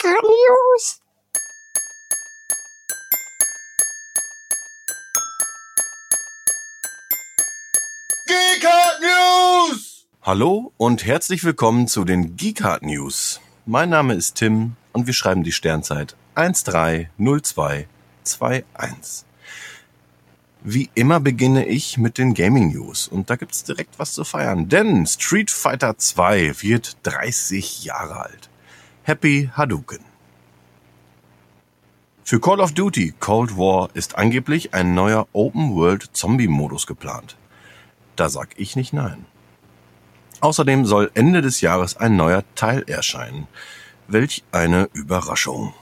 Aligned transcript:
Geek 0.00 0.22
News. 0.22 1.00
Geekart 8.26 9.00
News! 9.00 10.06
Hallo 10.22 10.72
und 10.78 11.04
herzlich 11.04 11.44
willkommen 11.44 11.86
zu 11.86 12.04
den 12.04 12.36
Geekart 12.36 12.82
News. 12.82 13.40
Mein 13.66 13.90
Name 13.90 14.14
ist 14.14 14.34
Tim 14.36 14.74
und 14.92 15.06
wir 15.06 15.14
schreiben 15.14 15.44
die 15.44 15.52
Sternzeit 15.52 16.16
130221. 16.34 19.26
Wie 20.64 20.90
immer 20.94 21.20
beginne 21.20 21.66
ich 21.66 21.98
mit 21.98 22.18
den 22.18 22.34
Gaming 22.34 22.72
News 22.72 23.06
und 23.06 23.30
da 23.30 23.36
gibt's 23.36 23.62
direkt 23.62 24.00
was 24.00 24.12
zu 24.12 24.24
feiern, 24.24 24.68
denn 24.68 25.06
Street 25.06 25.52
Fighter 25.52 25.98
2 25.98 26.62
wird 26.62 26.96
30 27.04 27.84
Jahre 27.84 28.24
alt. 28.24 28.50
Happy 29.06 29.50
Hadouken! 29.52 29.98
Für 32.24 32.40
Call 32.40 32.58
of 32.60 32.72
Duty 32.72 33.12
Cold 33.20 33.58
War 33.58 33.90
ist 33.92 34.16
angeblich 34.16 34.72
ein 34.72 34.94
neuer 34.94 35.28
Open-World-Zombie-Modus 35.34 36.86
geplant. 36.86 37.36
Da 38.16 38.30
sag 38.30 38.58
ich 38.58 38.76
nicht 38.76 38.94
nein. 38.94 39.26
Außerdem 40.40 40.86
soll 40.86 41.10
Ende 41.12 41.42
des 41.42 41.60
Jahres 41.60 41.98
ein 41.98 42.16
neuer 42.16 42.44
Teil 42.54 42.82
erscheinen. 42.86 43.46
Welch 44.08 44.42
eine 44.52 44.88
Überraschung. 44.94 45.74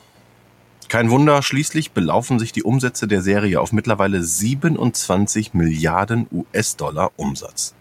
Kein 0.88 1.08
Wunder, 1.10 1.42
schließlich 1.42 1.92
belaufen 1.92 2.41
sich 2.41 2.50
die 2.50 2.64
Umsätze 2.64 3.06
der 3.06 3.22
Serie 3.22 3.60
auf 3.60 3.70
mittlerweile 3.70 4.24
27 4.24 5.54
Milliarden 5.54 6.27
US-Dollar 6.32 7.12
Umsatz. 7.14 7.77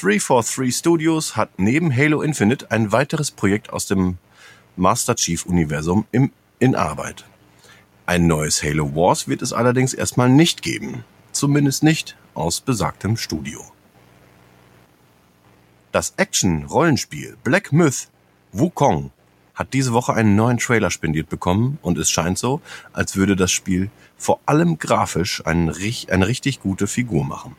343 0.00 0.74
Studios 0.74 1.36
hat 1.36 1.58
neben 1.58 1.94
Halo 1.94 2.22
Infinite 2.22 2.70
ein 2.70 2.92
weiteres 2.92 3.30
Projekt 3.30 3.72
aus 3.72 3.86
dem 3.86 4.18
Master 4.76 5.14
Chief 5.14 5.46
Universum 5.46 6.06
im, 6.10 6.32
in 6.58 6.74
Arbeit. 6.74 7.24
Ein 8.06 8.26
neues 8.26 8.62
Halo 8.62 8.94
Wars 8.94 9.28
wird 9.28 9.40
es 9.40 9.52
allerdings 9.52 9.94
erstmal 9.94 10.28
nicht 10.28 10.62
geben 10.62 11.04
zumindest 11.34 11.82
nicht 11.82 12.16
aus 12.32 12.60
besagtem 12.60 13.16
Studio. 13.16 13.60
Das 15.92 16.14
Action-Rollenspiel 16.16 17.36
Black 17.44 17.72
Myth 17.72 18.08
Wukong 18.52 19.10
hat 19.54 19.72
diese 19.72 19.92
Woche 19.92 20.14
einen 20.14 20.34
neuen 20.34 20.58
Trailer 20.58 20.90
spendiert 20.90 21.28
bekommen 21.28 21.78
und 21.82 21.98
es 21.98 22.10
scheint 22.10 22.38
so, 22.38 22.60
als 22.92 23.14
würde 23.14 23.36
das 23.36 23.52
Spiel 23.52 23.90
vor 24.16 24.40
allem 24.46 24.78
grafisch 24.78 25.44
eine 25.46 25.76
richtig 25.76 26.60
gute 26.60 26.86
Figur 26.86 27.24
machen. 27.24 27.56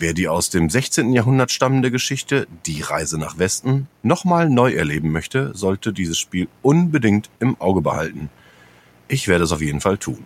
Wer 0.00 0.12
die 0.12 0.28
aus 0.28 0.48
dem 0.48 0.70
16. 0.70 1.12
Jahrhundert 1.12 1.50
stammende 1.50 1.90
Geschichte 1.90 2.46
Die 2.66 2.82
Reise 2.82 3.18
nach 3.18 3.36
Westen 3.38 3.88
nochmal 4.04 4.48
neu 4.48 4.72
erleben 4.72 5.10
möchte, 5.10 5.56
sollte 5.56 5.92
dieses 5.92 6.16
Spiel 6.20 6.46
unbedingt 6.62 7.30
im 7.40 7.60
Auge 7.60 7.80
behalten. 7.80 8.30
Ich 9.08 9.26
werde 9.26 9.42
es 9.42 9.50
auf 9.50 9.60
jeden 9.60 9.80
Fall 9.80 9.98
tun. 9.98 10.24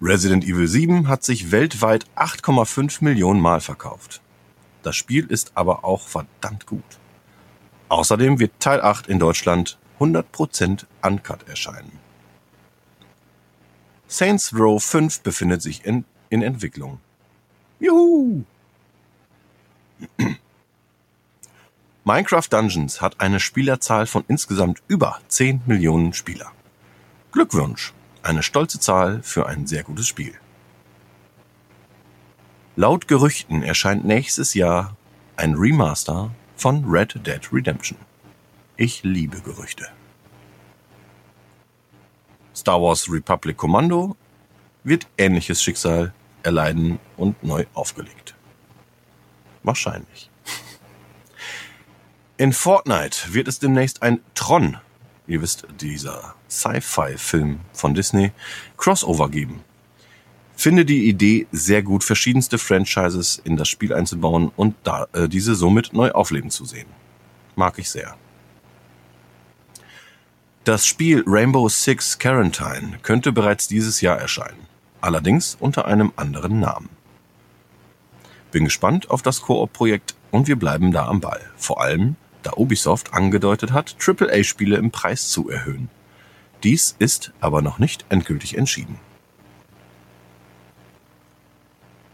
Resident 0.00 0.44
Evil 0.44 0.68
7 0.68 1.08
hat 1.08 1.24
sich 1.24 1.50
weltweit 1.50 2.06
8,5 2.14 3.02
Millionen 3.02 3.40
Mal 3.40 3.60
verkauft. 3.60 4.20
Das 4.84 4.94
Spiel 4.94 5.26
ist 5.26 5.50
aber 5.56 5.84
auch 5.84 6.06
verdammt 6.06 6.66
gut. 6.66 6.84
Außerdem 7.88 8.38
wird 8.38 8.52
Teil 8.60 8.80
8 8.80 9.08
in 9.08 9.18
Deutschland 9.18 9.76
100% 9.98 10.84
uncut 11.02 11.48
erscheinen. 11.48 11.98
Saints 14.06 14.54
Row 14.56 14.80
5 14.80 15.22
befindet 15.22 15.62
sich 15.62 15.84
in, 15.84 16.04
in 16.30 16.42
Entwicklung. 16.42 17.00
Juhu! 17.78 18.44
Minecraft 22.04 22.48
Dungeons 22.48 23.00
hat 23.00 23.20
eine 23.20 23.40
Spielerzahl 23.40 24.06
von 24.06 24.24
insgesamt 24.28 24.82
über 24.88 25.18
10 25.28 25.62
Millionen 25.66 26.12
Spieler. 26.12 26.52
Glückwunsch! 27.32 27.92
Eine 28.22 28.42
stolze 28.42 28.80
Zahl 28.80 29.22
für 29.22 29.46
ein 29.46 29.66
sehr 29.66 29.84
gutes 29.84 30.08
Spiel. 30.08 30.34
Laut 32.74 33.08
Gerüchten 33.08 33.62
erscheint 33.62 34.04
nächstes 34.04 34.54
Jahr 34.54 34.96
ein 35.36 35.54
Remaster 35.54 36.30
von 36.56 36.84
Red 36.84 37.26
Dead 37.26 37.40
Redemption. 37.52 37.98
Ich 38.76 39.02
liebe 39.02 39.40
Gerüchte. 39.40 39.86
Star 42.54 42.80
Wars 42.82 43.10
Republic 43.10 43.56
Commando 43.56 44.16
wird 44.82 45.06
ähnliches 45.18 45.62
Schicksal 45.62 46.12
erleiden 46.46 46.98
und 47.18 47.42
neu 47.42 47.66
aufgelegt. 47.74 48.34
Wahrscheinlich. 49.62 50.30
In 52.38 52.52
Fortnite 52.52 53.34
wird 53.34 53.48
es 53.48 53.58
demnächst 53.58 54.02
ein 54.02 54.20
Tron 54.34 54.78
ihr 55.26 55.42
wisst, 55.42 55.66
dieser 55.80 56.34
Sci-Fi-Film 56.48 57.60
von 57.72 57.94
Disney, 57.94 58.32
Crossover 58.76 59.28
geben. 59.28 59.60
Finde 60.56 60.84
die 60.84 61.08
Idee 61.08 61.46
sehr 61.52 61.82
gut, 61.82 62.02
verschiedenste 62.02 62.58
Franchises 62.58 63.40
in 63.44 63.56
das 63.56 63.68
Spiel 63.68 63.92
einzubauen 63.92 64.50
und 64.56 64.74
da, 64.84 65.06
äh, 65.12 65.28
diese 65.28 65.54
somit 65.54 65.92
neu 65.92 66.12
aufleben 66.12 66.50
zu 66.50 66.64
sehen. 66.64 66.86
Mag 67.56 67.78
ich 67.78 67.90
sehr. 67.90 68.16
Das 70.64 70.86
Spiel 70.86 71.22
Rainbow 71.26 71.68
Six 71.68 72.18
Quarantine 72.18 72.98
könnte 73.02 73.32
bereits 73.32 73.68
dieses 73.68 74.00
Jahr 74.00 74.18
erscheinen, 74.18 74.65
allerdings 75.00 75.56
unter 75.58 75.86
einem 75.86 76.12
anderen 76.16 76.60
Namen. 76.60 76.88
Bin 78.50 78.64
gespannt 78.64 79.10
auf 79.10 79.22
das 79.22 79.42
Koop-Projekt 79.42 80.14
und 80.30 80.48
wir 80.48 80.56
bleiben 80.56 80.92
da 80.92 81.06
am 81.06 81.20
Ball. 81.20 81.40
Vor 81.56 81.80
allem, 81.80 82.16
da 82.42 82.52
Ubisoft 82.56 83.12
angedeutet 83.12 83.72
hat, 83.72 83.96
AAA-Spiele 83.98 84.76
im 84.76 84.90
Preis 84.90 85.28
zu 85.28 85.50
erhöhen. 85.50 85.88
Dies 86.62 86.96
ist 86.98 87.32
aber 87.40 87.62
noch 87.62 87.78
nicht 87.78 88.06
endgültig 88.08 88.56
entschieden. 88.56 88.98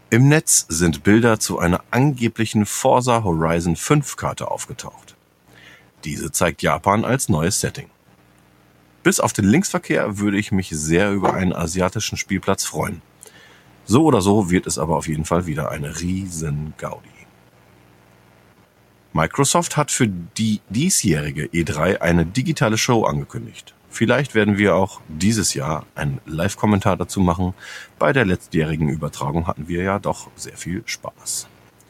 Im 0.09 0.27
Netz 0.27 0.65
sind 0.69 1.03
Bilder 1.03 1.39
zu 1.39 1.57
einer 1.57 1.83
angeblichen 1.89 2.67
Forza 2.67 3.23
Horizon 3.23 3.75
5 3.75 4.15
Karte 4.15 4.51
aufgetaucht. 4.51 5.15
Diese 6.03 6.31
zeigt 6.31 6.61
Japan 6.61 7.03
als 7.03 7.29
neues 7.29 7.59
Setting. 7.61 7.89
Bis 9.03 9.19
auf 9.19 9.33
den 9.33 9.45
Linksverkehr 9.45 10.17
würde 10.17 10.37
ich 10.37 10.51
mich 10.51 10.69
sehr 10.69 11.11
über 11.11 11.33
einen 11.33 11.53
asiatischen 11.53 12.17
Spielplatz 12.17 12.63
freuen. 12.63 13.01
So 13.85 14.05
oder 14.05 14.21
so 14.21 14.49
wird 14.49 14.65
es 14.65 14.77
aber 14.77 14.95
auf 14.95 15.07
jeden 15.07 15.25
Fall 15.25 15.45
wieder 15.45 15.69
eine 15.69 15.99
riesen 15.99 16.73
Gaudi. 16.77 17.09
Microsoft 19.11 19.77
hat 19.77 19.91
für 19.91 20.07
die 20.07 20.61
diesjährige 20.69 21.45
E3 21.45 21.99
eine 21.99 22.25
digitale 22.25 22.77
Show 22.77 23.03
angekündigt. 23.03 23.75
Vielleicht 23.89 24.33
werden 24.33 24.57
wir 24.57 24.75
auch 24.75 25.01
dieses 25.07 25.53
Jahr 25.53 25.85
einen 25.93 26.19
Live-Kommentar 26.25 26.97
dazu 26.97 27.19
machen. 27.19 27.53
Bei 27.99 28.11
der 28.11 28.25
letztjährigen 28.25 28.89
Übertragung 28.89 29.45
hatten 29.45 29.67
wir 29.67 29.83
ja 29.83 29.99
doch 29.99 30.31
sehr 30.35 30.57
viel 30.57 30.81
Spaß. 30.87 31.47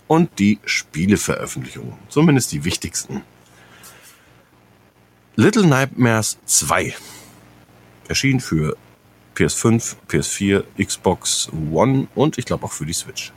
Und 0.08 0.38
die 0.38 0.60
Spieleveröffentlichungen, 0.66 1.94
zumindest 2.10 2.52
die 2.52 2.66
wichtigsten. 2.66 3.22
Little 5.36 5.66
Nightmares 5.66 6.38
2 6.46 6.94
erschien 8.08 8.40
für 8.40 8.78
PS5, 9.34 9.96
PS4, 10.08 10.64
Xbox 10.80 11.50
One 11.72 12.08
und 12.14 12.38
ich 12.38 12.46
glaube 12.46 12.66
auch 12.66 12.72
für 12.72 12.86
die 12.86 12.94
Switch. 12.94 13.34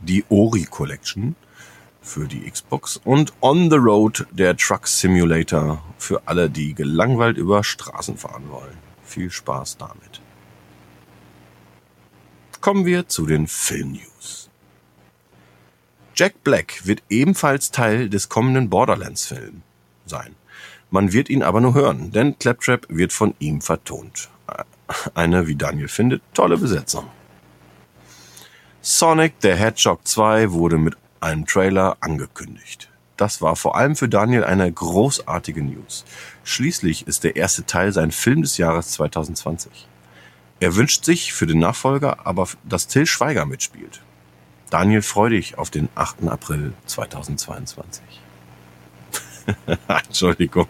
Die 0.00 0.24
Ori 0.28 0.66
Collection 0.70 1.34
für 2.00 2.28
die 2.28 2.48
Xbox 2.48 3.00
und 3.02 3.32
On 3.40 3.68
the 3.68 3.76
Road, 3.76 4.28
der 4.30 4.56
Truck 4.56 4.86
Simulator 4.86 5.82
für 5.98 6.22
alle, 6.26 6.48
die 6.48 6.74
gelangweilt 6.74 7.38
über 7.38 7.64
Straßen 7.64 8.16
fahren 8.16 8.48
wollen. 8.48 8.78
Viel 9.02 9.32
Spaß 9.32 9.78
damit. 9.78 10.20
Kommen 12.60 12.86
wir 12.86 13.08
zu 13.08 13.26
den 13.26 13.48
Film-News. 13.48 14.48
Jack 16.14 16.44
Black 16.44 16.86
wird 16.86 17.02
ebenfalls 17.08 17.72
Teil 17.72 18.08
des 18.08 18.28
kommenden 18.28 18.70
Borderlands-Film 18.70 19.62
sein. 20.08 20.34
Man 20.90 21.12
wird 21.12 21.28
ihn 21.28 21.42
aber 21.42 21.60
nur 21.60 21.74
hören, 21.74 22.12
denn 22.12 22.38
Claptrap 22.38 22.86
wird 22.88 23.12
von 23.12 23.34
ihm 23.38 23.60
vertont. 23.60 24.30
Eine, 25.14 25.46
wie 25.46 25.54
Daniel 25.54 25.88
findet, 25.88 26.22
tolle 26.32 26.56
Besetzung. 26.56 27.06
Sonic 28.80 29.34
the 29.42 29.52
Hedgehog 29.52 30.06
2 30.06 30.52
wurde 30.52 30.78
mit 30.78 30.96
einem 31.20 31.46
Trailer 31.46 31.96
angekündigt. 32.00 32.88
Das 33.18 33.42
war 33.42 33.56
vor 33.56 33.76
allem 33.76 33.96
für 33.96 34.08
Daniel 34.08 34.44
eine 34.44 34.70
großartige 34.72 35.62
News. 35.62 36.04
Schließlich 36.44 37.06
ist 37.06 37.24
der 37.24 37.36
erste 37.36 37.66
Teil 37.66 37.92
sein 37.92 38.12
Film 38.12 38.42
des 38.42 38.56
Jahres 38.56 38.92
2020. 38.92 39.88
Er 40.60 40.76
wünscht 40.76 41.04
sich 41.04 41.32
für 41.32 41.46
den 41.46 41.58
Nachfolger 41.58 42.26
aber, 42.26 42.48
dass 42.64 42.86
Till 42.86 43.06
Schweiger 43.06 43.44
mitspielt. 43.44 44.00
Daniel, 44.70 45.02
freu 45.02 45.30
dich 45.30 45.58
auf 45.58 45.70
den 45.70 45.88
8. 45.94 46.28
April 46.28 46.72
2022. 46.86 48.02
Entschuldigung. 49.88 50.66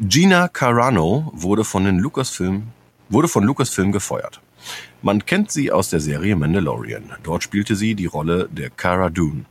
Gina 0.00 0.48
Carano 0.48 1.30
wurde 1.34 1.64
von 1.64 1.84
den 1.84 1.98
Lucasfilm, 1.98 2.68
wurde 3.08 3.28
von 3.28 3.44
Lucasfilm 3.44 3.90
gefeuert. 3.90 4.40
Man 5.02 5.24
kennt 5.26 5.50
sie 5.50 5.72
aus 5.72 5.90
der 5.90 6.00
Serie 6.00 6.36
Mandalorian. 6.36 7.12
Dort 7.22 7.42
spielte 7.42 7.76
sie 7.76 7.94
die 7.94 8.06
Rolle 8.06 8.48
der 8.50 8.70
Cara 8.70 9.10
Dune. 9.10 9.44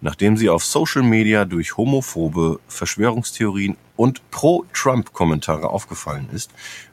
Nachdem 0.00 0.36
sie 0.36 0.50
auf 0.50 0.64
Social 0.64 1.02
Media 1.02 1.44
durch 1.44 1.76
homophobe 1.76 2.60
Verschwörungstheorien 2.68 3.76
und 3.96 4.30
Pro-Trump-Kommentare 4.30 5.70
aufgefallen 5.70 6.28
ist, 6.32 6.50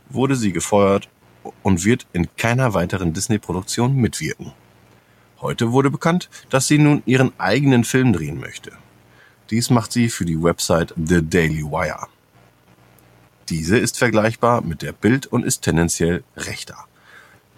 wurde 0.10 0.36
sie 0.36 0.54
gefeuert 0.54 1.10
und 1.62 1.84
wird 1.84 2.08
in 2.14 2.28
keiner 2.38 2.74
weiteren 2.74 3.12
Disney-Produktion 3.12 3.96
mitwirken. 3.96 4.54
Heute 5.44 5.74
wurde 5.74 5.92
bekannt, 5.92 6.30
dass 6.50 6.68
sie 6.68 6.78
nun 6.78 7.04
ihren 7.06 7.38
eigenen 7.38 7.84
Film 7.84 8.14
drehen 8.14 8.40
möchte. 8.40 8.72
Dies 9.50 9.70
macht 9.70 9.92
sie 9.92 10.08
für 10.08 10.24
die 10.24 10.42
Website 10.42 10.94
The 10.96 11.22
Daily 11.22 11.64
Wire. 11.64 12.08
Diese 13.50 13.78
ist 13.78 13.98
vergleichbar 13.98 14.62
mit 14.62 14.82
der 14.82 14.94
Bild 14.94 15.28
und 15.28 15.44
ist 15.44 15.62
tendenziell 15.62 16.24
rechter. 16.38 16.78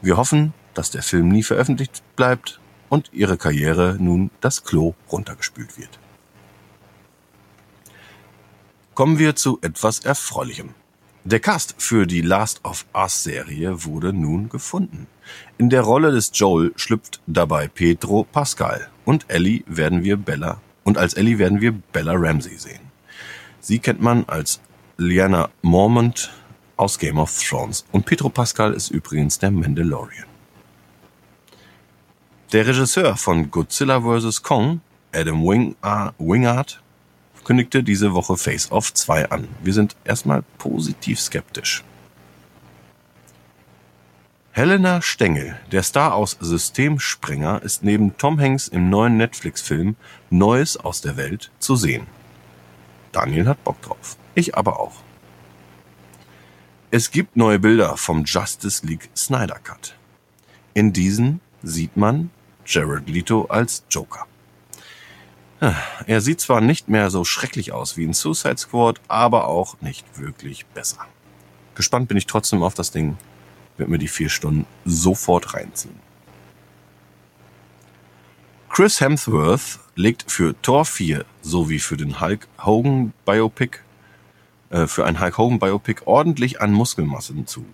Wir 0.01 0.17
hoffen, 0.17 0.55
dass 0.73 0.89
der 0.89 1.03
Film 1.03 1.29
nie 1.29 1.43
veröffentlicht 1.43 2.01
bleibt 2.15 2.59
und 2.89 3.11
ihre 3.13 3.37
Karriere 3.37 3.97
nun 3.99 4.31
das 4.41 4.63
Klo 4.63 4.95
runtergespült 5.11 5.77
wird. 5.77 5.99
Kommen 8.95 9.19
wir 9.19 9.35
zu 9.35 9.59
etwas 9.61 9.99
Erfreulichem. 9.99 10.73
Der 11.27 11.39
Cast 11.39 11.73
für 11.79 12.05
die 12.05 12.21
Last 12.21 12.63
of 12.63 12.85
Us 12.93 13.23
Serie 13.23 13.83
wurde 13.83 14.13
nun 14.13 14.47
gefunden. 14.47 15.07
In 15.57 15.71
der 15.71 15.81
Rolle 15.81 16.11
des 16.11 16.29
Joel 16.35 16.71
schlüpft 16.75 17.19
dabei 17.25 17.67
Pedro 17.67 18.27
Pascal 18.31 18.91
und 19.05 19.25
Ellie 19.27 19.63
werden 19.65 20.03
wir 20.03 20.17
Bella 20.17 20.61
und 20.83 20.99
als 20.99 21.15
Ellie 21.15 21.39
werden 21.39 21.61
wir 21.61 21.71
Bella 21.71 22.13
Ramsey 22.15 22.59
sehen. 22.59 22.91
Sie 23.59 23.79
kennt 23.79 24.03
man 24.03 24.25
als 24.27 24.59
Lyanna 24.97 25.49
Mormont 25.63 26.31
aus 26.77 26.99
Game 26.99 27.17
of 27.17 27.35
Thrones 27.43 27.85
und 27.91 28.05
Pedro 28.05 28.29
Pascal 28.29 28.75
ist 28.75 28.91
übrigens 28.91 29.39
der 29.39 29.49
Mandalorian. 29.49 30.27
Der 32.51 32.67
Regisseur 32.67 33.17
von 33.17 33.49
Godzilla 33.49 33.99
vs. 33.99 34.43
Kong, 34.43 34.79
Adam 35.11 35.43
uh, 35.43 36.11
Wingard, 36.19 36.83
kündigte 37.45 37.83
diese 37.83 38.13
Woche 38.13 38.35
Face 38.35 38.71
Off 38.71 38.93
2 38.93 39.29
an. 39.29 39.47
Wir 39.63 39.71
sind 39.71 39.95
erstmal 40.03 40.43
positiv 40.57 41.21
skeptisch. 41.21 41.83
Helena 44.51 45.01
Stengel, 45.01 45.57
der 45.71 45.83
Star 45.83 46.15
aus 46.15 46.37
Systemsprenger, 46.39 47.61
ist 47.61 47.83
neben 47.83 48.17
Tom 48.17 48.39
Hanks 48.39 48.67
im 48.67 48.89
neuen 48.89 49.17
Netflix-Film 49.17 49.95
Neues 50.29 50.77
aus 50.77 51.01
der 51.01 51.17
Welt 51.17 51.51
zu 51.59 51.75
sehen. 51.75 52.07
Daniel 53.11 53.47
hat 53.47 53.63
Bock 53.63 53.81
drauf. 53.81 54.17
Ich 54.33 54.57
aber 54.57 54.79
auch. 54.79 54.93
Es 56.89 57.11
gibt 57.11 57.35
neue 57.35 57.59
Bilder 57.59 57.97
vom 57.97 58.23
Justice 58.23 58.85
League 58.85 59.09
Snyder 59.15 59.59
Cut. 59.61 59.97
In 60.73 60.93
diesen 60.93 61.41
sieht 61.61 61.97
man 61.97 62.29
Jared 62.65 63.09
Leto 63.09 63.45
als 63.45 63.83
Joker. 63.89 64.25
Er 66.07 66.21
sieht 66.21 66.41
zwar 66.41 66.61
nicht 66.61 66.89
mehr 66.89 67.09
so 67.09 67.23
schrecklich 67.23 67.71
aus 67.71 67.97
wie 67.97 68.03
in 68.03 68.13
Suicide 68.13 68.57
Squad, 68.57 68.99
aber 69.07 69.47
auch 69.47 69.81
nicht 69.81 70.19
wirklich 70.19 70.65
besser. 70.67 70.99
Gespannt 71.75 72.07
bin 72.07 72.17
ich 72.17 72.25
trotzdem 72.25 72.63
auf 72.63 72.73
das 72.73 72.91
Ding. 72.91 73.17
Wird 73.77 73.89
mir 73.89 73.97
die 73.97 74.07
vier 74.07 74.29
Stunden 74.29 74.65
sofort 74.85 75.53
reinziehen. 75.53 75.95
Chris 78.69 78.99
Hemsworth 78.99 79.79
legt 79.95 80.31
für 80.31 80.53
Thor 80.61 80.85
4 80.85 81.25
sowie 81.41 81.79
für 81.79 81.97
den 81.97 82.19
Hulk 82.19 82.47
Hogan 82.63 83.13
Biopic 83.25 83.79
äh, 84.69 84.87
für 84.87 85.05
ein 85.05 85.19
Hulk 85.19 85.37
Hogan 85.37 85.59
Biopic 85.59 86.01
ordentlich 86.05 86.61
an 86.61 86.73
Muskelmassen 86.73 87.47
zu. 87.47 87.65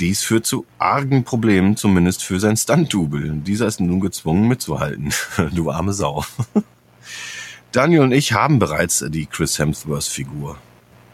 Dies 0.00 0.22
führt 0.22 0.46
zu 0.46 0.64
argen 0.78 1.24
Problemen, 1.24 1.76
zumindest 1.76 2.22
für 2.22 2.38
sein 2.38 2.56
Stunt-Double. 2.56 3.40
Dieser 3.44 3.66
ist 3.66 3.80
nun 3.80 4.00
gezwungen 4.00 4.46
mitzuhalten. 4.46 5.12
du 5.52 5.70
arme 5.70 5.92
Sau. 5.92 6.24
Daniel 7.72 8.02
und 8.02 8.12
ich 8.12 8.32
haben 8.32 8.58
bereits 8.58 9.04
die 9.08 9.26
Chris 9.26 9.58
Hemsworth-Figur. 9.58 10.56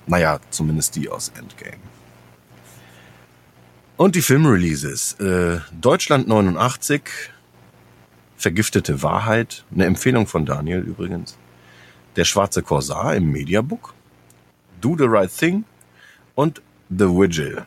Naja, 0.07 0.39
zumindest 0.51 0.97
die 0.97 1.09
aus 1.09 1.31
Endgame. 1.31 1.83
Und 3.97 4.17
die 4.17 4.23
Filmreleases. 4.23 5.15
Äh, 5.15 5.61
Deutschland 5.81 6.29
89, 6.29 7.03
Vergiftete 8.37 9.03
Wahrheit, 9.03 9.65
eine 9.73 9.87
Empfehlung 9.87 10.27
von 10.27 10.45
Daniel 10.45 10.81
übrigens. 10.81 11.39
Der 12.17 12.25
schwarze 12.25 12.63
Korsar 12.63 13.15
im 13.15 13.31
Mediabook. 13.31 13.95
Do 14.83 14.97
the 14.99 15.07
Right 15.07 15.35
Thing 15.35 15.65
und 16.35 16.61
The 16.91 17.07
Vigil. 17.07 17.65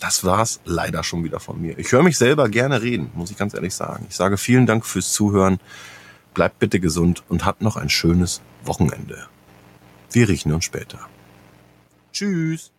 Das 0.00 0.24
war's 0.24 0.60
leider 0.64 1.02
schon 1.02 1.24
wieder 1.24 1.40
von 1.40 1.60
mir. 1.60 1.78
Ich 1.78 1.90
höre 1.92 2.02
mich 2.02 2.18
selber 2.18 2.48
gerne 2.48 2.82
reden, 2.82 3.10
muss 3.14 3.30
ich 3.30 3.36
ganz 3.36 3.54
ehrlich 3.54 3.74
sagen. 3.74 4.06
Ich 4.08 4.16
sage 4.16 4.36
vielen 4.36 4.66
Dank 4.66 4.84
fürs 4.84 5.12
Zuhören. 5.12 5.58
Bleibt 6.34 6.58
bitte 6.58 6.80
gesund 6.80 7.22
und 7.28 7.46
habt 7.46 7.62
noch 7.62 7.76
ein 7.76 7.88
schönes 7.88 8.42
Wochenende. 8.64 9.26
Wir 10.12 10.28
riechen 10.28 10.52
uns 10.52 10.64
später. 10.64 11.00
Tschüss. 12.12 12.72